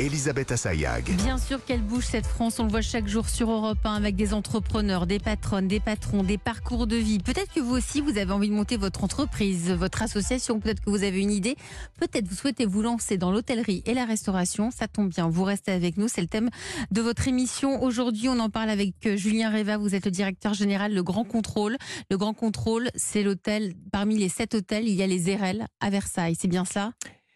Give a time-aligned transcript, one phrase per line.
[0.00, 1.04] Elisabeth Assayag.
[1.16, 4.16] Bien sûr qu'elle bouge cette France, on le voit chaque jour sur Europe 1 avec
[4.16, 7.20] des entrepreneurs, des patronnes, des patrons, des parcours de vie.
[7.20, 10.90] Peut-être que vous aussi, vous avez envie de monter votre entreprise, votre association, peut-être que
[10.90, 11.54] vous avez une idée,
[12.00, 14.72] peut-être vous souhaitez vous lancer dans l'hôtellerie et la restauration.
[14.72, 16.50] Ça tombe bien, vous restez avec nous, c'est le thème
[16.90, 17.80] de votre émission.
[17.80, 21.24] Aujourd'hui, on en parle avec euh, Julien Reva, vous êtes le directeur général Le Grand
[21.24, 21.76] Contrôle.
[22.10, 25.90] Le Grand Contrôle, c'est l'hôtel, parmi les sept hôtels, il y a les Erel à
[25.90, 26.90] Versailles, c'est bien cela?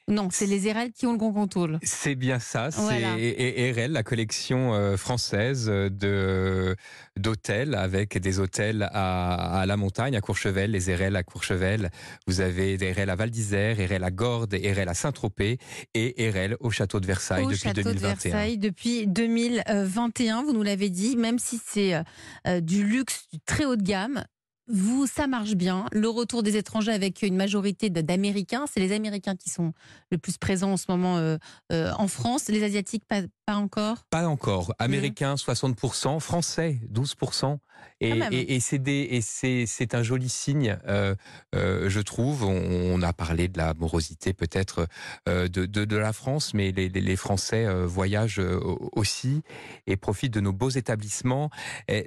[0.09, 1.79] Non, c'est les Erel qui ont le grand contrôle.
[1.83, 3.17] C'est bien ça, c'est Voilà.
[3.19, 6.75] et RL, la collection euh, française de
[7.17, 11.91] d'hôtels avec des hôtels à, à la montagne, à Courchevel, les RL à Courchevel.
[12.27, 15.59] Vous avez des RL à Val d'Isère, RL à Gordes, RL à Saint-Tropez
[15.95, 18.09] et RL au château de Versailles au depuis château 2021.
[18.15, 20.43] de Versailles depuis 2021.
[20.43, 22.03] Vous nous l'avez dit, même si c'est euh,
[22.47, 24.25] euh, du luxe, du très haut de gamme.
[24.69, 25.87] Vous, ça marche bien.
[25.93, 29.73] Le retour des étrangers avec une majorité d'Américains, c'est les Américains qui sont
[30.11, 31.39] le plus présents en ce moment euh,
[31.73, 32.49] euh, en France.
[32.49, 34.05] Les Asiatiques, pas, pas encore?
[34.11, 34.75] Pas encore.
[34.79, 37.59] Américains 60%, français 12%.
[38.01, 41.15] Et, c'est des- et c'est c'est un joli signe, euh,
[41.55, 42.45] euh, je trouve.
[42.45, 44.87] On, on a parlé de la morosité peut-être
[45.31, 48.43] euh, de, de, de la France, mais les, les, les Français voyagent
[48.93, 49.41] aussi
[49.87, 51.49] et profitent de nos beaux établissements.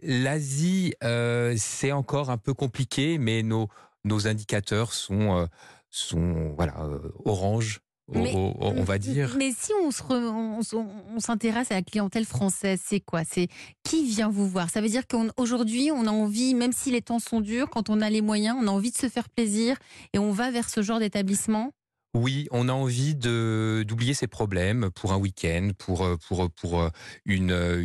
[0.04, 0.94] L'Asie,
[1.58, 3.68] c'est encore un peu compliqué, mais nos,
[4.06, 5.48] nos indicateurs sont,
[5.90, 6.76] sont voilà,
[7.26, 7.82] orange,
[8.14, 9.36] Mais- on va dire.
[9.38, 13.22] Mais si on se re- on, s- on s'intéresse à la clientèle française, c'est quoi?
[13.24, 13.48] C'est
[13.84, 14.70] qui vient vous voir?
[14.70, 18.02] Ça veut dire qu'aujourd'hui, on a envie, même si les temps sont durs, quand on
[18.02, 19.78] a les moyens, on a envie de se faire plaisir
[20.14, 21.72] et on va vers ce genre d'établissement?
[22.14, 26.82] Oui, on a envie de d'oublier ses problèmes pour un week-end, pour euh, pour pour
[26.82, 26.90] euh,
[27.24, 27.82] une euh,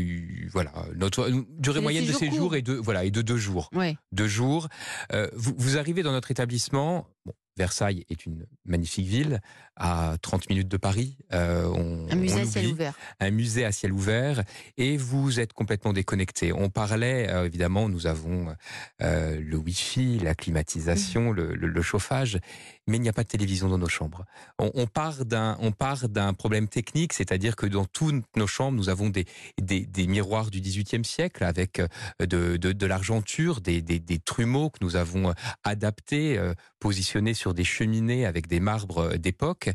[0.50, 3.70] voilà notre une durée moyenne de séjour est de voilà et de deux jours.
[3.72, 3.96] Ouais.
[4.10, 4.66] Deux jours.
[5.12, 7.06] Euh, vous, vous arrivez dans notre établissement.
[7.24, 9.40] Bon, Versailles est une magnifique ville
[9.76, 11.16] à 30 minutes de Paris.
[11.32, 12.94] Euh, on, Un musée on à ciel ouvert.
[13.20, 14.42] un musée à ciel ouvert
[14.76, 16.52] et vous êtes complètement déconnecté.
[16.52, 18.54] On parlait, euh, évidemment, nous avons
[19.02, 22.38] euh, le Wi-Fi, la climatisation, le, le- le chauffage,
[22.86, 24.24] mais il n'y a pas de télévision dans nos chambres.
[24.58, 28.88] On, part d'un, on part d'un problème technique, c'est-à-dire que dans toutes nos chambres, nous
[28.88, 29.26] avons des,
[29.60, 31.88] des, des miroirs du XVIIIe siècle avec euh,
[32.20, 37.54] de, de, de l'argenture, des, des, des trumeaux que nous avons adaptés, euh, positionnés sur
[37.54, 39.70] des cheminées avec des marbres euh, d'époque.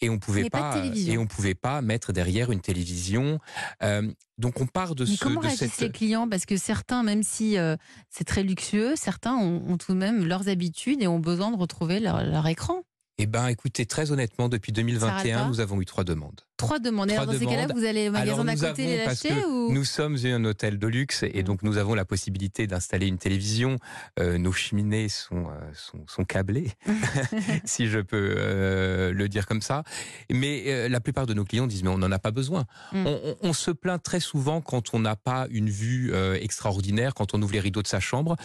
[0.00, 3.38] Et on pouvait pas et on pouvait pas mettre derrière une télévision.
[3.82, 5.80] Euh, donc on part de Mais ce, comment de réagissent cette.
[5.80, 6.28] les clients?
[6.28, 7.76] Parce que certains, même si euh,
[8.10, 11.56] c'est très luxueux, certains ont, ont tout de même leurs habitudes et ont besoin de
[11.56, 12.82] retrouver leur, leur écran.
[13.18, 16.42] Eh ben, écoutez, très honnêtement, depuis Ça arrête 2021, pas nous avons eu trois demandes.
[16.56, 17.08] Trois demandes.
[17.08, 17.78] Trois Alors dans ces cas-là, demandes.
[17.78, 20.86] vous allez au magasin d'à côté les parce que ou Nous sommes un hôtel de
[20.86, 23.76] luxe et donc nous avons la possibilité d'installer une télévision.
[24.18, 26.70] Euh, nos cheminées sont, euh, sont, sont câblées,
[27.64, 29.82] si je peux euh, le dire comme ça.
[30.30, 32.64] Mais la plupart de nos clients disent mais on n'en a pas besoin.
[32.92, 33.06] Mm.
[33.06, 37.34] On, on- on se plaint très souvent quand on n'a pas une vue extraordinaire, quand
[37.34, 38.36] on ouvre les rideaux de sa chambre.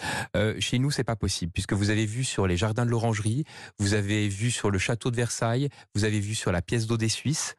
[0.59, 3.45] Chez nous, c'est pas possible puisque vous avez vu sur les jardins de l'Orangerie,
[3.79, 6.97] vous avez vu sur le château de Versailles, vous avez vu sur la pièce d'eau
[6.97, 7.55] des Suisses.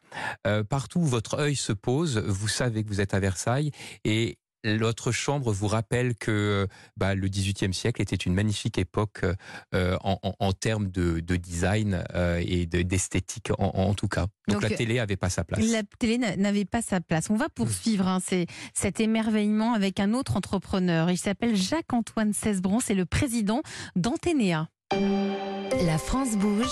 [0.47, 3.71] Euh, partout où votre œil se pose, vous savez que vous êtes à Versailles
[4.05, 9.23] et votre chambre vous rappelle que bah, le XVIIIe siècle était une magnifique époque
[9.75, 14.07] euh, en, en- en termes de, de design euh, et de- d'esthétique en, en tout
[14.07, 14.27] cas.
[14.47, 15.65] Donc, Donc, la télé avait pas sa place.
[15.69, 17.29] La télé n'a- n'avait pas sa place.
[17.29, 18.19] On va poursuivre hein,
[18.73, 21.11] cet émerveillement avec un autre entrepreneur.
[21.11, 23.63] Il s'appelle Jacques-Antoine Cesbron, c'est le président
[23.97, 24.69] d'Anténéa.
[24.93, 26.71] la France bouge.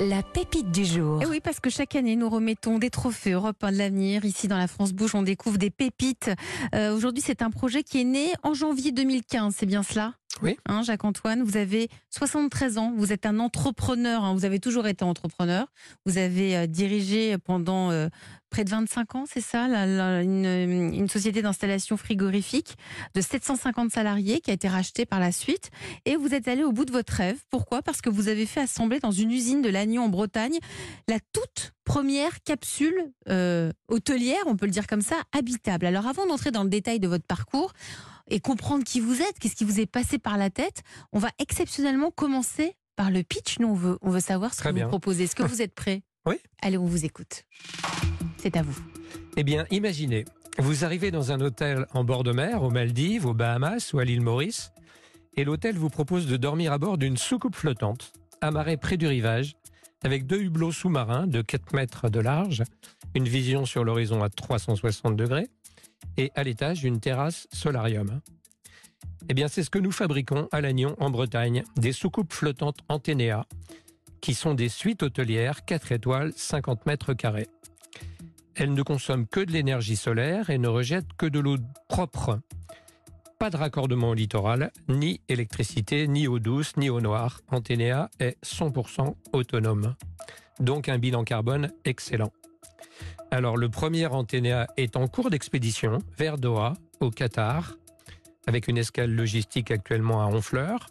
[0.00, 1.22] La pépite du jour.
[1.22, 4.24] Et oui, parce que chaque année, nous remettons des trophées Europe 1 de l'avenir.
[4.24, 6.30] Ici, dans la France Bouge, on découvre des pépites.
[6.74, 10.14] Euh, Aujourd'hui, c'est un projet qui est né en janvier 2015, c'est bien cela?
[10.42, 10.56] Oui.
[10.66, 15.04] Hein, Jacques-Antoine, vous avez 73 ans, vous êtes un entrepreneur, hein, vous avez toujours été
[15.04, 15.66] entrepreneur.
[16.06, 18.08] Vous avez euh, dirigé pendant euh,
[18.48, 22.76] près de 25 ans, c'est ça, une société d'installation frigorifique
[23.14, 25.70] de 750 salariés qui a été rachetée par la suite.
[26.04, 27.38] Et vous êtes allé au bout de votre rêve.
[27.50, 27.82] Pourquoi?
[27.82, 30.58] Parce que vous avez fait assembler dans une usine de Lannion en Bretagne
[31.08, 35.86] la toute première capsule euh, hôtelière, on peut le dire comme ça, habitable.
[35.86, 37.72] Alors avant d'entrer dans le détail de votre parcours
[38.30, 40.82] et comprendre qui vous êtes, qu'est-ce qui vous est passé par la tête,
[41.12, 43.58] on va exceptionnellement commencer par le pitch.
[43.58, 44.84] Nous, on veut, on veut savoir ce Très que bien.
[44.84, 45.24] vous proposez.
[45.24, 46.36] Est-ce que vous êtes prêt Oui.
[46.62, 47.44] Allez, on vous écoute.
[48.38, 48.78] C'est à vous.
[49.36, 50.24] Eh bien, imaginez,
[50.58, 54.04] vous arrivez dans un hôtel en bord de mer, aux Maldives, aux Bahamas ou à
[54.04, 54.70] l'île Maurice,
[55.36, 59.54] et l'hôtel vous propose de dormir à bord d'une soucoupe flottante, amarrée près du rivage,
[60.02, 62.62] avec deux hublots sous-marins de 4 mètres de large,
[63.14, 65.48] une vision sur l'horizon à 360 degrés,
[66.16, 68.20] et à l'étage une terrasse solarium.
[69.28, 73.46] Eh bien, c'est ce que nous fabriquons à Lannion, en Bretagne, des soucoupes flottantes Anténéa,
[74.20, 77.48] qui sont des suites hôtelières 4 étoiles, 50 mètres carrés.
[78.54, 81.56] Elles ne consomment que de l'énergie solaire et ne rejettent que de l'eau
[81.88, 82.40] propre.
[83.38, 87.40] Pas de raccordement au littoral, ni électricité, ni eau douce, ni eau noire.
[87.48, 89.94] Antenea est 100% autonome.
[90.58, 92.32] Donc un bilan carbone excellent.
[93.32, 97.76] Alors le premier Antenea est en cours d'expédition vers Doha, au Qatar,
[98.48, 100.88] avec une escale logistique actuellement à Honfleur.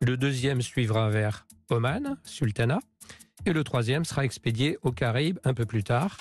[0.00, 2.78] Le deuxième suivra vers Oman, Sultana.
[3.44, 6.16] Et le troisième sera expédié aux Caraïbes un peu plus tard.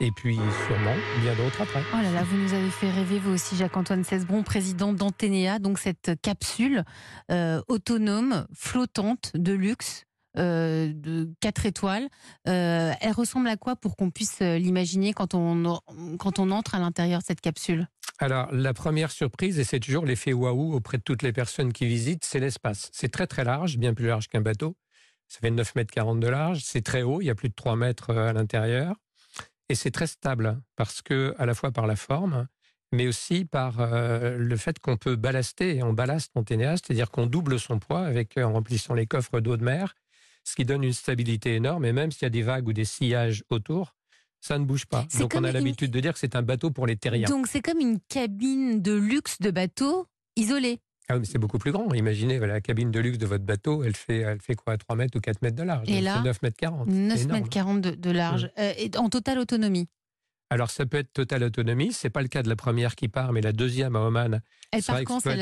[0.00, 0.36] Et puis
[0.66, 1.82] sûrement bien d'autres après.
[1.92, 5.78] Oh là là, vous nous avez fait rêver, vous aussi, Jacques-Antoine Cesbron, président d'Antenea, donc
[5.78, 6.84] cette capsule
[7.30, 10.06] euh, autonome, flottante, de luxe,
[10.36, 12.08] euh, de 4 étoiles.
[12.46, 15.80] Euh, elle ressemble à quoi pour qu'on puisse euh, l'imaginer quand on,
[16.20, 17.88] quand on entre à l'intérieur de cette capsule?
[18.20, 21.84] Alors, la première surprise, et c'est toujours l'effet waouh auprès de toutes les personnes qui
[21.84, 22.90] visitent, c'est l'espace.
[22.92, 24.76] C'est très très large, bien plus large qu'un bateau.
[25.26, 26.60] Ça fait 9 mètres 40 de large.
[26.62, 28.94] C'est très haut, il y a plus de 3 mètres à l'intérieur.
[29.68, 32.46] Et c'est très stable, parce que, à la fois par la forme,
[32.92, 37.80] mais aussi par le fait qu'on peut ballaster, on ballaste Monténéa, c'est-à-dire qu'on double son
[37.80, 39.94] poids avec, en remplissant les coffres d'eau de mer,
[40.44, 41.84] ce qui donne une stabilité énorme.
[41.84, 43.94] Et même s'il y a des vagues ou des sillages autour,
[44.40, 45.06] ça ne bouge pas.
[45.18, 47.28] Donc on a l'habitude de dire que c'est un bateau pour les terriens.
[47.28, 50.06] Donc c'est comme une cabine de luxe de bateau
[50.36, 50.80] isolée.
[51.08, 51.92] Ah oui, mais c'est beaucoup plus grand.
[51.92, 54.94] Imaginez, voilà, la cabine de luxe de votre bateau, elle fait, elle fait quoi 3
[54.94, 56.86] mètres ou 4 mètres de large Et là, 9 mètres 40.
[56.86, 58.44] 9 mètres 40 de, de large.
[58.44, 58.60] Mmh.
[58.60, 59.88] Euh, et en totale autonomie.
[60.50, 61.92] Alors ça peut être totale autonomie.
[61.92, 64.40] C'est pas le cas de la première qui part, mais la deuxième à Oman.
[64.72, 65.40] Elle part quand celle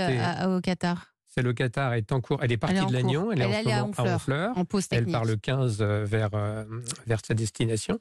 [0.49, 1.15] au Qatar?
[1.31, 2.39] C'est le Qatar est en cours.
[2.43, 3.33] Elle est partie Elle est en de Lannion.
[3.33, 4.57] Elle est en ce allée à moment Honfleur.
[4.59, 6.65] En pause Elle part le 15 euh, vers, euh,
[7.07, 7.99] vers sa destination.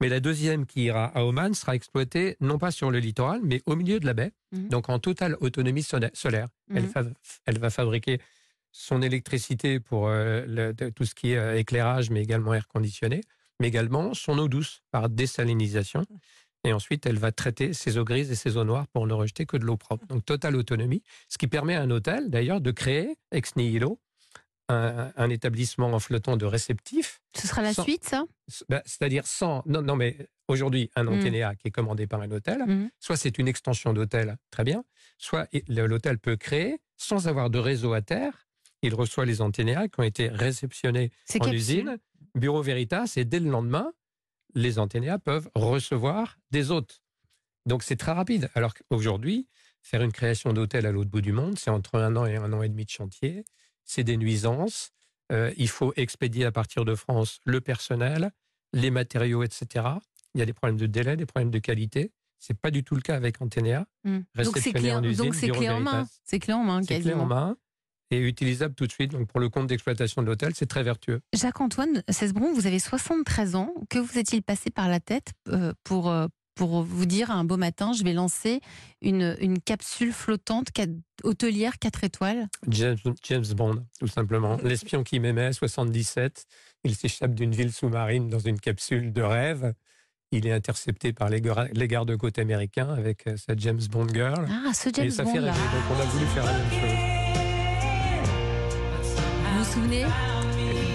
[0.00, 3.60] Mais la deuxième qui ira à Oman sera exploitée non pas sur le littoral, mais
[3.66, 4.68] au milieu de la baie, Mhm.
[4.68, 6.48] donc en totale autonomie solaire.
[6.74, 7.14] Elle, Mhm.
[7.46, 8.18] elle va fabriquer
[8.72, 13.20] son électricité pour euh, le- tout ce qui est éclairage, mais également air conditionné,
[13.60, 16.06] mais également son eau douce par désalinisation.
[16.64, 19.46] Et ensuite, elle va traiter ses eaux grises et ses eaux noires pour ne rejeter
[19.46, 20.06] que de l'eau propre.
[20.06, 23.98] Donc, totale autonomie, ce qui permet à un hôtel, d'ailleurs, de créer, ex nihilo,
[24.68, 28.24] un, un établissement en flottant de réceptifs Ce sera la Sans- suite, ça?
[28.68, 29.62] Bah, c'est-à-dire sans.
[29.66, 31.08] Non, non mais aujourd'hui, un Mm.
[31.08, 32.90] Antenea qui est commandé par un hôtel, Mhm.
[33.00, 34.84] soit c'est une extension d'hôtel, très bien,
[35.18, 38.46] soit l'hôtel peut créer sans avoir de réseau à terre.
[38.82, 41.54] Il reçoit les Antenea qui ont été réceptionnés en capsule.
[41.54, 41.98] usine,
[42.36, 43.92] Bureau Veritas, et dès le lendemain,
[44.54, 47.02] les Antenea peuvent recevoir des hôtes.
[47.66, 48.50] Donc c'est très rapide.
[48.54, 49.48] Alors qu'aujourd'hui,
[49.82, 52.52] faire une création d'hôtel à l'autre bout du monde, c'est entre un an et un
[52.52, 53.44] an et demi de chantier.
[53.84, 54.90] C'est des nuisances.
[55.32, 58.32] Euh, il faut expédier à partir de France le personnel,
[58.72, 59.86] les matériaux, etc.
[60.34, 62.12] Il y a des problèmes de délai, des problèmes de qualité.
[62.38, 63.84] C'est pas du tout le cas avec Antenea.
[64.04, 64.24] Mhm.
[64.44, 65.00] Donc c'est clé, en
[65.80, 66.06] main.
[66.24, 67.56] C'est clé en main, C'est clé en main
[68.10, 69.12] et utilisable tout de suite.
[69.12, 71.20] Donc pour le compte d'exploitation de l'hôtel, c'est très vertueux.
[71.32, 73.72] Jacques-Antoine Cesbron, vous avez 73 ans.
[73.88, 77.56] Que vous est-il passé par la tête euh, pour, euh, pour vous dire un beau
[77.56, 78.60] matin, je vais lancer
[79.00, 80.68] une, une capsule flottante
[81.22, 82.48] hôtelière 4 étoiles?
[82.68, 84.56] James, James Bond, tout simplement.
[84.62, 86.46] L'espion qui m'aimait, 77.
[86.84, 89.74] Il s'échappe d'une ville sous-marine dans une capsule de rêve.
[90.32, 94.46] Il est intercepté par les, gar- les gardes-côtes américains avec euh, sa James Bond girl.
[94.48, 95.52] Ah, ce James et ça Bond fait là.
[95.52, 95.64] rêver.
[95.64, 97.09] Donc on a voulu faire la même chose.
[99.72, 100.04] Vous vous souvenez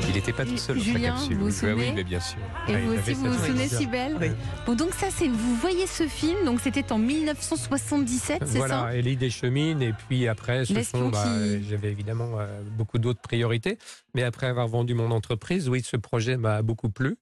[0.10, 1.38] Il n'était pas tout seul dans sa Julien, capsule.
[1.38, 2.38] vous vous Oui, oui, souvenez mais bien sûr.
[2.68, 3.80] Et Ouais, vous aussi, vous vous souvenez réalisation.
[3.80, 4.28] si belle Oui.
[4.66, 8.96] Bon, donc ça, c'est vous voyez ce film, donc c'était en 1977, c'est Voilà, ça?
[8.96, 9.82] et l'idée chemine.
[9.82, 13.78] Et puis après, ce sont, bah, qui- j'avais évidemment euh, beaucoup d'autres priorités.
[14.14, 17.18] Mais après avoir vendu mon entreprise, oui, ce projet m'a beaucoup plu.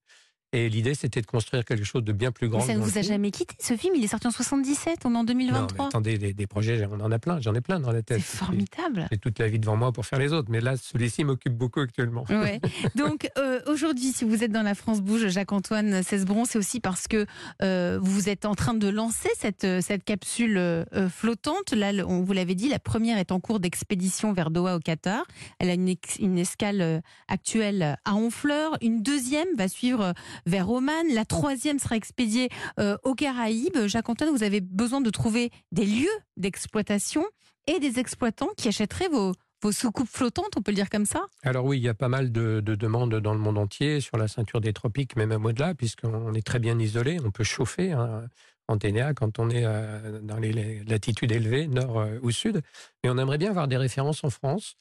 [0.54, 2.60] Et l'idée, c'était de construire quelque chose de bien plus grand.
[2.60, 5.14] Mais ça ne vous a jamais quitté ce film Il est sorti en 77, on
[5.14, 5.88] est en Non, mais 2023.
[5.88, 7.42] attendez, des, des projets, on en a plein.
[7.42, 8.22] J'en ai plein dans la C'est tête.
[8.22, 9.08] formidable.
[9.12, 10.50] J'ai toute la vie devant moi pour faire les autres.
[10.52, 12.26] Mais là, celui-ci m'occupe beaucoup actuellement.
[12.30, 12.62] Ouais.
[12.96, 17.08] Donc euh, aujourd'hui, si vous êtes dans la France Bouge, Jacques-Antoine Cesbron, c'est aussi parce
[17.08, 17.26] que
[17.62, 21.74] euh, vous êtes en train de lancer cette, euh, cette capsule euh, flottante.
[21.74, 25.26] Là, on vous l'avait dit, la première est en cours d'expédition vers Doha au Qatar.
[25.60, 28.78] Elle a une, escale actuelle à Honfleur.
[28.82, 30.14] Une deuxième va suivre
[30.46, 31.06] vers Oman.
[31.14, 33.88] La troisième sera expédiée euh, aux Caraïbes.
[33.88, 36.08] Jacques-Antoine, vous avez besoin de trouver des lieux
[36.38, 37.24] d'exploitation
[37.68, 39.32] et des exploitants qui achèteraient vos,
[39.62, 42.10] vos soucoupes flottantes, on peut le dire comme ça Alors oui, il y a pas
[42.10, 45.74] mal de, de demandes dans le monde entier, sur la ceinture des tropiques, même au-delà,
[45.74, 47.18] puisqu'on est très bien isolé.
[47.24, 48.28] On peut chauffer hein,
[48.68, 52.62] en Ténéa quand on est euh, dans les- latitudes élevées, nord euh, ou sud.
[53.04, 54.76] Mais on aimerait bien avoir des références en France.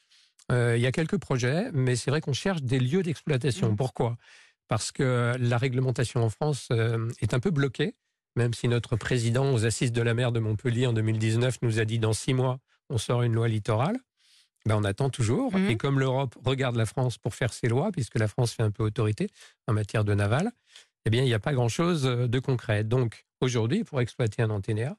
[0.50, 3.70] Euh, il y a quelques projets, mais c'est vrai qu'on cherche des lieux d'exploitation.
[3.72, 3.76] Mm.
[3.76, 4.16] Pourquoi?
[4.68, 7.94] Parce que la réglementation en France euh, est un peu bloquée,
[8.36, 11.84] même si notre président aux assises de la mer de Montpellier en 2019 nous a
[11.84, 13.98] dit dans six mois, on sort une loi littorale.
[14.64, 15.54] Ben, on attend toujours.
[15.56, 15.70] Mhm.
[15.70, 18.70] Et comme l'Europe regarde la France pour faire ses lois, puisque la France fait un
[18.70, 19.28] peu autorité
[19.66, 20.52] en matière de naval,
[21.04, 22.84] eh bien, il n'y a pas grand-chose de concret.
[22.84, 24.96] Donc, aujourd'hui, pour exploiter un anténéa,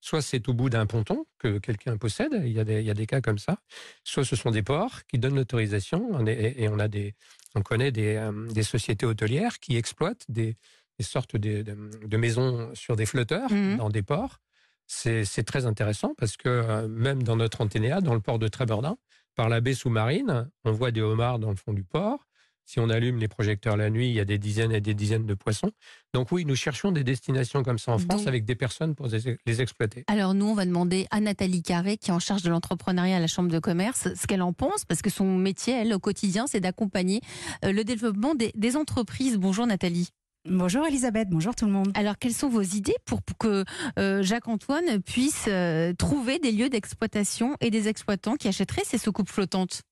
[0.00, 2.90] soit c'est au bout d'un ponton que quelqu'un possède, il y, a des, il y
[2.90, 3.58] a des cas comme ça,
[4.04, 7.14] soit ce sont des ports qui donnent l'autorisation, et, et on, a des,
[7.54, 10.56] on connaît des, euh, des sociétés hôtelières qui exploitent des,
[10.98, 13.76] des sortes de, de, de maisons sur des flotteurs Mhm.
[13.78, 14.38] dans des ports.
[14.86, 18.96] C'est très intéressant parce que euh, même dans notre anténéa, dans le port de Trébeurdin,
[19.36, 22.26] par la baie sous-marine, on voit des homards dans le fond du port.
[22.70, 25.26] Si on allume les projecteurs la nuit, il y a des dizaines et des dizaines
[25.26, 25.72] de poissons.
[26.14, 29.08] Donc oui, nous cherchons des destinations comme ça en France Donc- avec des personnes pour
[29.08, 30.04] les exploiter.
[30.06, 33.18] Alors nous, on va demander à Nathalie Carré, qui est en charge de l'entrepreneuriat à
[33.18, 36.46] la Chambre de commerce, ce qu'elle en pense, parce que son métier, elle, au quotidien,
[36.46, 37.22] c'est d'accompagner
[37.64, 39.36] euh, le développement des, des entreprises.
[39.36, 40.10] Bonjour Nathalie.
[40.48, 41.90] Bonjour Elisabeth, bonjour tout le monde.
[41.94, 43.64] Alors, quelles sont vos idées pour, pour que
[43.98, 49.28] euh, Jacques-Antoine puisse euh, trouver des lieux d'exploitation et des exploitants qui achèteraient ces soucoupes
[49.28, 49.82] flottantes?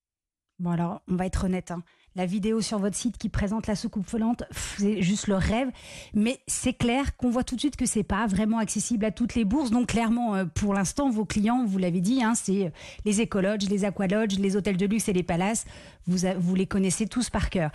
[0.61, 1.73] Bon alors, on va être honnête.
[1.73, 1.83] hein.
[2.17, 5.69] La vidéo sur votre site qui présente la soucoupe volante, c'est juste le rêve.
[6.15, 9.35] Mais c'est clair qu'on voit tout de suite que c'est pas vraiment accessible à toutes
[9.35, 9.71] les bourses.
[9.71, 12.71] Donc clairement, euh, pour l'instant, vos clients, vous l'avez dit, hein, c'est euh,
[13.05, 15.65] les écologes, les aqualodges, les hôtels de luxe et les palaces.
[16.07, 17.71] Vous, les connaissez tous par cœur.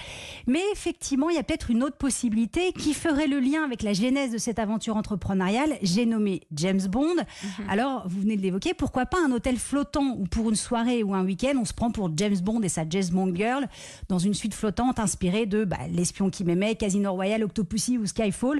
[0.47, 3.93] Mais effectivement, il y a peut-être une autre possibilité qui ferait le lien avec la
[3.93, 5.77] genèse de cette aventure entrepreneuriale.
[5.83, 7.15] J'ai nommé James Bond.
[7.69, 11.13] Alors, vous venez de l'évoquer, pourquoi pas un hôtel flottant où pour une soirée ou
[11.13, 13.67] un week-end, on se prend pour James Bond et sa James Bond Girl
[14.09, 18.59] dans une suite flottante inspirée de bah, L'espion qui m'aimait, Casino Royale, Octopussy ou Skyfall.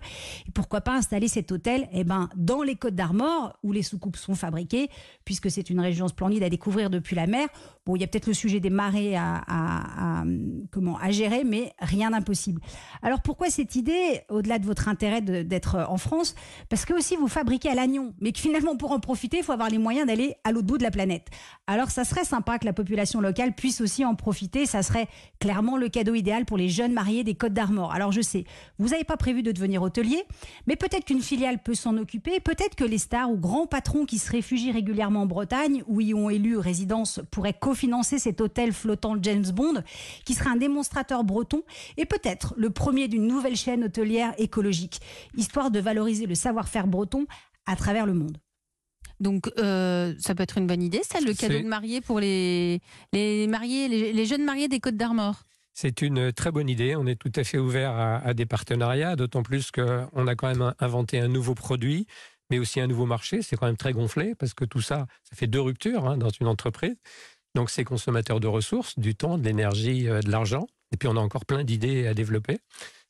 [0.53, 4.35] Pourquoi pas installer cet hôtel eh ben, dans les Côtes d'Armor où les soucoupes sont
[4.35, 4.89] fabriquées,
[5.25, 7.47] puisque c'est une région splendide à découvrir depuis la mer.
[7.85, 10.23] Bon, il y a peut-être le sujet des marées à,
[10.71, 12.61] comment, à gérer, mais rien d'impossible.
[13.01, 16.33] Alors pourquoi cette idée, au-delà de votre intérêt d'être en France?
[16.69, 19.51] Parce que aussi vous fabriquez à l'agnon, mais que finalement pour en profiter, il faut
[19.51, 21.27] avoir les moyens d'aller à l'autre bout de la planète.
[21.67, 25.09] Alors ça serait sympa que la population locale puisse aussi en profiter, ça serait
[25.39, 27.91] clairement le cadeau idéal pour les jeunes mariés des Côtes d'Armor.
[27.91, 28.45] Alors je sais,
[28.79, 30.23] vous n'avez pas prévu de devenir hôtelier,
[30.67, 34.19] mais peut-être qu'une filiale peut s'en occuper, peut-être que les stars ou grands patrons qui
[34.19, 39.15] se réfugient régulièrement en Bretagne ou y ont élu résidence pourraient cofinancer cet hôtel flottant
[39.19, 39.81] James Bond,
[40.25, 41.63] qui serait un démonstrateur breton
[41.97, 44.99] et peut-être le premier d'une nouvelle chaîne hôtelière écologique,
[45.35, 47.25] histoire de valoriser le savoir-faire breton
[47.65, 48.37] à travers le monde.
[49.19, 52.79] Donc, euh, ça peut être une bonne idée, ça, le cadeau de mariée pour les,
[53.11, 55.41] les mariés, les, les jeunes mariés des Côtes d'Armor?
[55.73, 56.95] C'est une très bonne idée.
[56.95, 60.47] On est tout à fait ouvert à, à des partenariats, d'autant plus qu'on a quand
[60.47, 62.05] même inventé un nouveau produit,
[62.51, 63.41] mais aussi un nouveau marché.
[63.41, 66.29] C'est quand même très gonflé parce que tout ça, ça fait deux ruptures hein, dans
[66.29, 66.97] une entreprise.
[67.55, 70.67] Donc, c'est consommateur de ressources, du temps, de l'énergie, euh, de l'argent.
[70.91, 72.59] Et puis, on a encore plein d'idées à développer.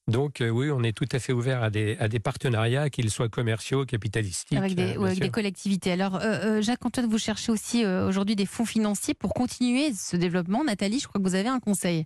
[0.07, 3.09] Donc, euh, oui, on est tout à fait ouvert à des, à des partenariats, qu'ils
[3.09, 4.57] soient commerciaux, capitalistiques.
[4.57, 5.93] Avec des, euh, avec des collectivités.
[5.93, 10.63] Alors, euh, Jacques-Antoine, vous cherchez aussi aujourd'hui des fonds financiers pour continuer ce développement.
[10.63, 12.05] Nathalie, je crois que vous avez un conseil.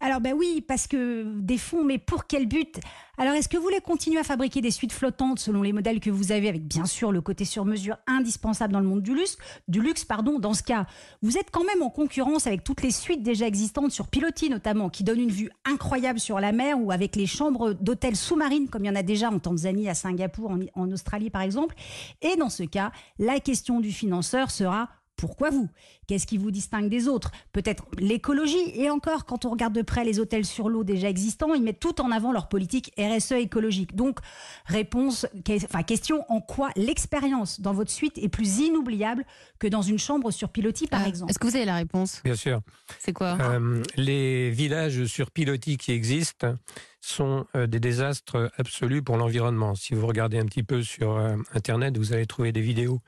[0.00, 2.78] Alors ben oui, parce que des fonds, mais pour quel but?
[3.16, 6.08] Alors est-ce que vous voulez continuer à fabriquer des suites flottantes selon les modèles que
[6.08, 9.36] vous avez, avec bien sûr le côté sur mesure indispensable dans le monde du luxe
[9.66, 10.38] Du luxe, pardon.
[10.38, 10.86] Dans ce cas,
[11.20, 14.88] vous êtes quand même en concurrence avec toutes les suites déjà existantes sur pilotis notamment,
[14.88, 18.84] qui donnent une vue incroyable sur la mer, ou avec les chambres d'hôtels sous-marines comme
[18.84, 21.74] il y en a déjà en Tanzanie, à Singapour, en Australie par exemple.
[22.22, 25.68] Et dans ce cas, la question du financeur sera pourquoi vous?
[26.06, 27.30] Qu'est-ce qui vous distingue des autres?
[27.52, 28.56] Peut-être l'écologie.
[28.74, 31.80] Et encore, quand on regarde de près les hôtels sur l'eau déjà existants, ils mettent
[31.80, 33.94] tout en avant leur politique RSE écologique.
[33.94, 34.20] Donc,
[34.64, 39.24] réponse, que- enfin, question en quoi l'expérience dans votre suite est plus inoubliable
[39.58, 41.30] que dans une chambre sur pilotis, par Ah, exemple?
[41.30, 42.22] Est-ce que vous avez la réponse?
[42.24, 42.60] Bien sûr.
[43.00, 43.36] C'est quoi?
[43.40, 46.54] Euh, les villages sur pilotis qui existent
[47.00, 49.74] sont euh, des désastres absolus pour l'environnement.
[49.74, 53.00] Si vous regardez un petit peu sur euh, Internet, vous allez trouver des vidéos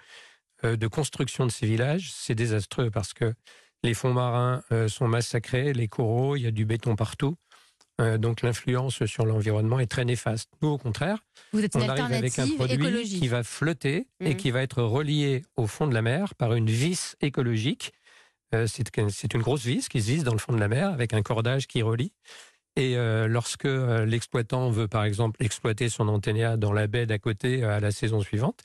[0.64, 2.10] de construction de ces villages.
[2.12, 3.34] C'est désastreux parce que
[3.82, 7.36] les fonds marins euh, sont massacrés, les coraux, il y a du béton partout.
[8.00, 10.50] Euh, donc l'influence sur l'environnement est très néfaste.
[10.62, 11.18] Nous, au contraire,
[11.52, 13.20] Vous êtes on arrive avec un produit écologique.
[13.20, 14.36] qui va flotter et Mhm.
[14.36, 17.92] qui va être relié au fond de la mer par une vis écologique.
[18.54, 21.12] Euh, c'est une grosse vis qui se visse dans le fond de la mer avec
[21.14, 22.12] un cordage qui relie.
[22.76, 27.18] Et euh, lorsque euh, l'exploitant veut, par exemple, exploiter son anténéa dans la baie d'à
[27.18, 28.62] côté euh, à la saison suivante,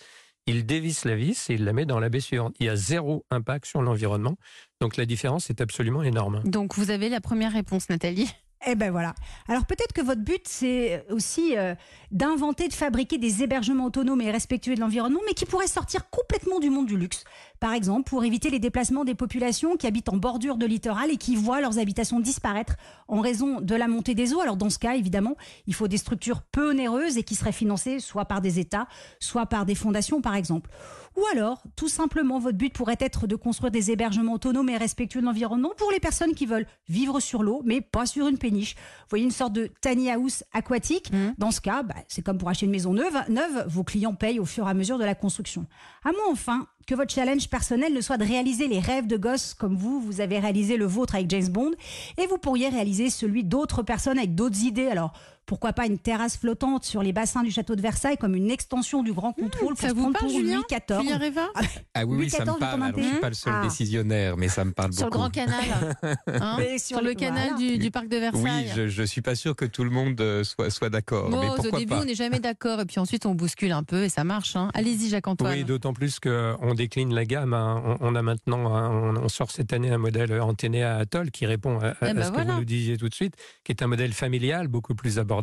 [0.48, 2.56] il dévisse la vis et il la met dans la baie suivante.
[2.60, 4.38] Il y a zéro impact sur l'environnement.
[4.82, 6.42] Donc la différence est absolument énorme.
[6.46, 8.30] Donc, vous avez la première réponse, Nathalie.
[8.68, 9.14] Eh ben voilà.
[9.48, 11.76] Alors peut-être que votre but, c'est aussi euh,
[12.16, 16.60] d'inventer, de fabriquer des hébergements autonomes et respectueux de l'environnement, mais qui pourraient sortir complètement
[16.60, 17.26] du monde du luxe.
[17.60, 21.18] Par exemple, pour éviter les déplacements des populations qui habitent en bordure de littoral et
[21.18, 22.76] qui voient leurs habitations disparaître
[23.10, 24.40] en raison de la montée des eaux.
[24.40, 25.36] Alors dans ce cas, évidemment,
[25.68, 28.88] il faut des structures peu onéreuses et qui seraient financées soit par des États,
[29.20, 30.70] soit par des fondations, par exemple.
[31.18, 35.22] Ou alors, tout simplement, votre but pourrait être de construire des hébergements autonomes et respectueux
[35.22, 38.76] de l'environnement pour les personnes qui veulent vivre sur l'eau, mais pas sur une péniche.
[38.76, 41.12] Vous voyez, une sorte de tiny house aquatique.
[41.14, 41.36] Mmh.
[41.38, 44.46] Dans ce cas, bah, c'est comme pour acheter une maison neuve, vos clients payent au
[44.46, 45.66] fur et à mesure de la construction.
[46.04, 49.54] À moins enfin que votre challenge personnel ne soit de réaliser les rêves de gosses
[49.54, 51.72] comme vous, vous avez réalisé le vôtre avec James Bond,
[52.18, 54.88] et vous pourriez réaliser celui d'autres personnes avec d'autres idées.
[54.88, 55.14] Alors,
[55.46, 59.04] pourquoi pas une terrasse flottante sur les bassins du château de Versailles comme une extension
[59.04, 61.48] du grand contrôle Mmh, ça pour se vous parle, pour Julien Louis XIV Julien Reva
[61.94, 62.84] Ah oui, Louis oui, ça XIV, me parle.
[62.84, 63.64] Alors, je suis pas le seul Ah.
[63.64, 65.20] décisionnaire, mais ça me parle Sur le beaucoup.
[65.24, 65.96] grand canal.
[66.28, 67.72] Hein Mais sur, sur le canal voilà.
[67.74, 68.44] du, du parc de Versailles.
[68.44, 71.30] Oui, je, je suis pas sûr que tout le monde euh, soit, soit d'accord.
[71.30, 73.84] mais Bon, au début, pas on n'est jamais d'accord, et puis ensuite, on bouscule un
[73.84, 74.56] peu, et ça marche.
[74.56, 74.70] hein.
[74.74, 75.54] Allez-y, Jacques-Antoine.
[75.54, 77.54] Oui, d'autant plus qu'on décline la gamme.
[77.54, 77.84] hein.
[77.86, 81.32] On, on a maintenant, hein, on, on sort cette année un modèle antenné à Atoll
[81.32, 83.36] qui répond à, à- Eh à ben ce que vous nous disiez tout de suite,
[83.64, 85.35] qui est un modèle familial, beaucoup plus abordable.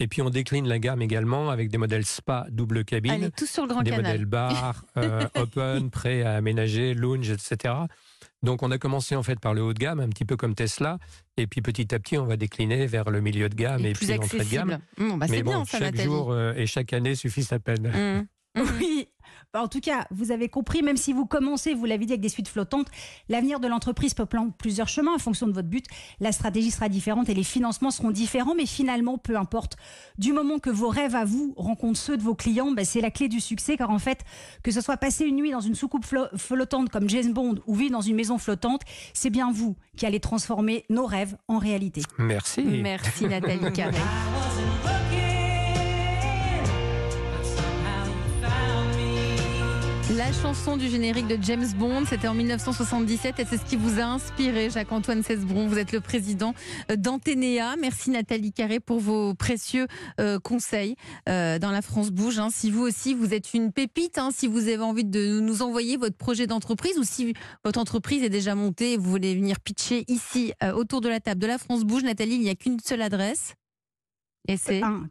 [0.00, 3.12] Et puis on décline la gamme également avec des modèles spa double cabine.
[3.12, 4.06] Allez, tous sur le grand des canal.
[4.06, 7.74] modèles bar, euh, open, prêts à aménager, lounge, etc.
[8.42, 10.54] Donc on a commencé en fait par le haut de gamme, un petit peu comme
[10.54, 10.98] Tesla,
[11.36, 13.92] et puis petit à petit on va décliner vers le milieu de gamme et, Et
[13.92, 14.78] puis plus l'entrée de gamme.
[14.98, 17.88] Mmh, bah, Mais c'est bon, bien, chaque jour euh, et chaque année suffit sa peine.
[17.88, 18.26] Mmh.
[18.78, 18.95] Oui.
[19.56, 22.20] Bah, En tout cas, vous avez compris, même si vous commencez, vous l'avez dit, avec
[22.20, 22.88] des suites flottantes,
[23.30, 25.86] l'avenir de l'entreprise peut prendre plusieurs chemins en fonction de votre but.
[26.20, 29.76] La stratégie sera différente et les financements seront différents, mais finalement, peu importe.
[30.18, 33.10] Du moment que vos rêves à vous rencontrent ceux de vos clients, bah, c'est la
[33.10, 34.24] clé du succès, car en fait,
[34.62, 37.74] que ce soit passer une nuit dans une soucoupe flo- flottante comme James Bond ou
[37.74, 38.82] vivre dans une maison flottante,
[39.14, 42.02] c'est bien vous qui allez transformer nos rêves en réalité.
[42.18, 42.62] Merci.
[42.62, 43.96] Merci, Nathalie Carré.
[50.16, 54.00] La chanson du générique de James Bond, c'était en 1977 et c'est ce qui vous
[54.00, 55.68] a inspiré, Jacques-Antoine Cesbron.
[55.68, 56.54] Vous êtes le président
[56.88, 57.76] d'Anténéa.
[57.78, 59.86] Merci Nathalie Carré pour vos précieux
[60.18, 60.96] euh, conseils
[61.28, 62.38] euh, dans la France Bouge.
[62.38, 62.48] hein.
[62.50, 65.98] Si vous aussi, vous êtes une pépite, hein, si vous avez envie de nous envoyer
[65.98, 70.04] votre projet d'entreprise ou si votre entreprise est déjà montée et vous voulez venir pitcher
[70.08, 72.80] ici euh, autour de la table de la France Bouge, Nathalie, il n'y a qu'une
[72.80, 73.52] seule adresse.
[74.48, 75.08] Et c'est E1,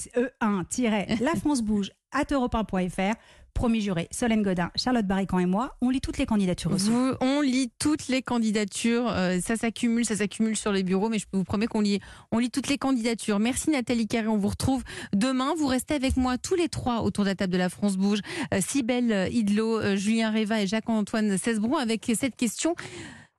[0.00, 3.16] E1 la France bouge at europe1.fr.
[3.56, 6.90] Promis juré, Solène Godin, Charlotte Barrican et moi, on lit toutes les candidatures reçues.
[6.90, 9.08] Vous- on lit toutes les candidatures.
[9.08, 12.00] euh, ça s'accumule, ça s'accumule sur les bureaux, mais je peux vous promettre qu'on lit,
[12.32, 13.38] on lit toutes les candidatures.
[13.38, 14.28] Merci Nathalie Carré.
[14.28, 14.82] On vous retrouve
[15.14, 15.54] demain.
[15.56, 18.20] Vous restez avec moi tous les trois autour de la table de la France Bouge.
[18.52, 22.74] Euh, Cybèle euh, euh, Julien Réva et Jacques-Antoine Cesbron avec cette question.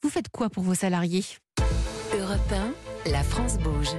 [0.02, 1.26] Vous faites quoi pour vos salariés?
[2.20, 2.52] Europe
[3.06, 3.90] 1, la France bouge.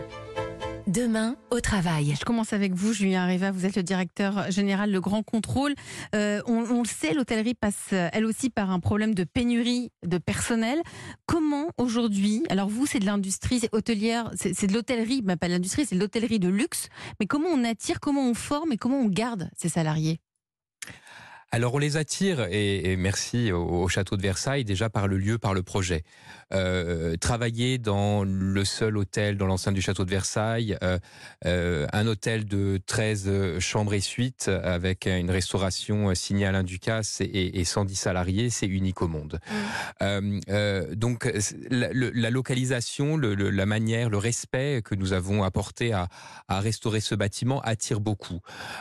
[0.88, 2.14] Demain, au travail.
[2.18, 3.50] Je commence avec vous, Julien Riva.
[3.50, 5.74] Vous êtes le directeur général de Grand Contrôle.
[6.14, 9.92] Euh, on, on le sait, l'hôtellerie passe euh, elle aussi par un problème de pénurie
[10.06, 10.80] de personnel.
[11.26, 15.48] Comment aujourd'hui, alors vous, c'est de l'industrie c'est hôtelière, c'est c'est de l'hôtellerie, mais pas
[15.48, 16.88] de l'industrie, c'est de l'hôtellerie de luxe.
[17.20, 20.20] Mais comment on attire, comment on forme et comment on garde ces salariés?
[21.50, 25.18] Alors on les attire et, et merci au, au château de Versailles déjà par le
[25.18, 26.02] lieu, par le projet.
[26.54, 30.98] Euh, travailler dans le seul hôtel dans l'enceinte du château de Versailles, euh,
[31.44, 37.60] euh, un hôtel de 13 chambres et suites avec une restauration signée Alain Ducasse et,
[37.60, 39.40] et 110 salariés, c'est unique au monde.
[40.00, 41.30] Euh, donc
[41.70, 46.08] la, le- la localisation, le- le- la manière, le respect que nous avons apporté à,
[46.48, 48.40] à restaurer ce bâtiment attire beaucoup.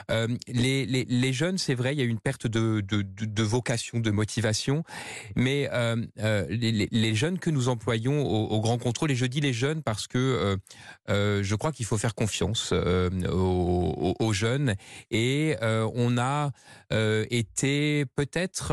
[0.09, 3.43] Les, les, les jeunes, c'est vrai, il y a une perte de, de, de, de
[3.43, 4.83] vocation, de motivation,
[5.35, 5.69] mais
[6.49, 10.07] les jeunes que nous employons au, au Grand Contrôle, et je dis les jeunes parce
[10.07, 10.55] que euh,
[11.09, 14.75] euh, je crois qu'il faut faire confiance euh, aux, jeunes,
[15.11, 16.51] et euh, on a
[17.29, 18.71] été peut-être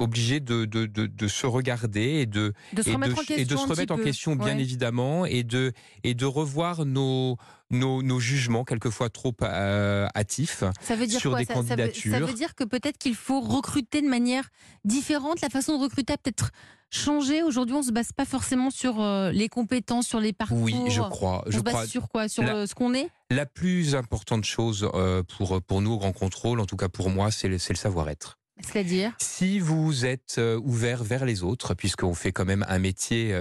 [0.00, 3.36] obligé de, de, de, de se regarder et de De se et remettre en question.
[3.36, 4.08] et de se un remettre en petit peu.
[4.08, 4.60] question, bien Ouais.
[4.62, 5.72] évidemment, et de,
[6.04, 7.36] et de revoir nos,
[7.72, 10.62] nos, nos jugements, quelquefois trop euh, hâtifs.
[10.80, 12.26] Ça veut dire sur quoi des ça, ça veut, ça candidatures.
[12.26, 14.48] veut dire que peut-être qu'il faut recruter de manière
[14.84, 15.40] différente.
[15.40, 16.50] La façon de recruter a peut-être
[16.90, 17.42] changé.
[17.42, 20.58] Aujourd'hui, on se base pas forcément sur euh, les compétences, sur les parcours.
[20.60, 21.42] Oui, je crois.
[21.46, 21.86] On Je se base crois.
[21.86, 22.28] sur quoi?
[22.28, 23.08] Sur La- euh, ce qu'on est?
[23.30, 27.08] La plus importante chose euh, pour, pour nous au Grand Contrôle, en tout cas pour
[27.08, 28.38] moi, c'est le, le savoir-être.
[28.60, 29.12] C'est-à-dire?
[29.18, 33.34] Si vous êtes ouvert vers les autres, puisqu'on fait quand même un métier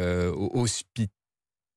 [0.54, 1.10] hospitalier,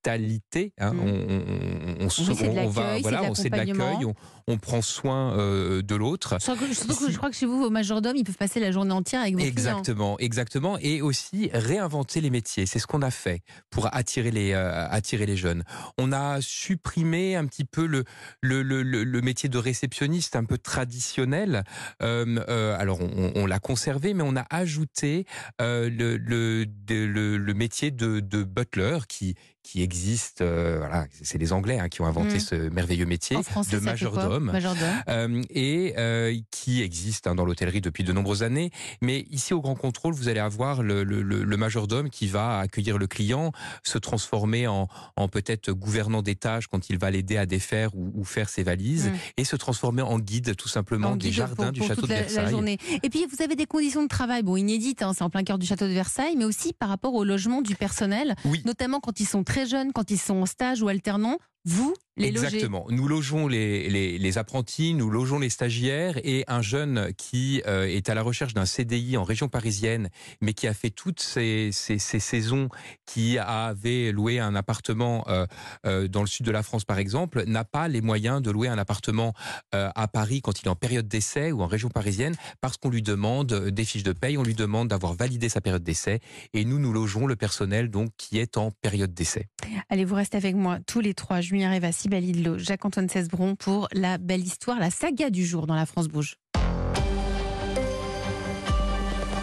[0.05, 0.73] hospitalité.
[0.79, 0.93] hein.
[0.93, 1.01] Mm.
[1.01, 4.05] On, on- on se- Oui, va, voilà, on- c'est de l'accueil,
[4.47, 6.37] on, prend soin euh, de l'autre.
[6.39, 9.23] Je crois, que, je crois chez vous, vos majordomes, ils peuvent passer la journée entière
[9.23, 9.51] avec vos clients.
[9.51, 12.67] Exactement, exactement, et aussi réinventer les métiers.
[12.67, 13.41] C'est ce qu'on a fait
[13.71, 15.65] pour attirer les euh, attirer les jeunes.
[15.99, 18.05] On a supprimé un petit peu le
[18.43, 21.65] le, le, métier de réceptionniste un peu traditionnel.
[22.03, 25.25] Euh, alors on, l'a conservé, mais on a ajouté
[25.61, 30.43] le, le le métier de, de butler qui qui existe.
[30.43, 32.41] euh, voilà, c'est les Anglais hein, qui ont inventé Mm.
[32.41, 34.45] ce merveilleux métier français, de majordome.
[34.53, 34.89] Majordome.
[35.09, 38.71] Euh, et euh, qui existe hein, dans l'hôtellerie depuis de nombreuses années.
[39.01, 42.59] Mais ici, au Grand Contrôle, vous allez avoir le, le- le- le majordome qui va
[42.61, 47.47] accueillir le client, se transformer en, en peut-être gouvernant d'étage quand il va l'aider à
[47.47, 49.13] défaire ou, ou faire ses valises, Mm.
[49.39, 52.09] et se transformer en guide tout simplement En des jardins pour- du pour château de
[52.09, 52.51] la- la Versailles.
[52.51, 52.79] journée.
[53.03, 55.59] Et puis, vous avez des conditions de travail, bon, inédites, hein, c'est en plein cœur
[55.59, 58.61] du château de Versailles, mais aussi par rapport au logement du personnel, Oui.
[58.67, 61.39] notamment quand ils sont très jeunes, quand ils sont en stage ou alternants.
[61.65, 62.29] Vous, les.
[62.29, 62.87] Exactement.
[62.91, 67.87] Nous logeons les, les, les apprentis, nous logeons les stagiaires et un jeune qui euh,
[67.87, 70.09] est à la recherche d'un CDI en région parisienne,
[70.41, 72.69] mais qui a fait toutes ces, ces, ces saisons,
[73.07, 75.47] qui avait loué un appartement euh,
[75.87, 78.69] euh, dans le sud de la France par exemple, n'a pas les moyens de louer
[78.69, 79.33] un appartement
[79.73, 83.03] à Paris quand il est en période d'essai ou en région parisienne, parce qu'on lui
[83.03, 86.21] demande des fiches de paye, on lui demande d'avoir validé sa période d'essai,
[86.53, 89.49] et nous nous logeons le personnel donc qui est en période d'essai.
[89.89, 91.41] Allez, vous restez avec moi tous les trois.
[91.41, 91.71] Julien
[92.05, 95.87] Reva, Sybelle Idlo, Jacques-Antoine Cesbron pour la belle histoire, la saga du jour dans la
[95.87, 96.37] France Bouge.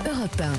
[0.06, 0.50] Europe 1.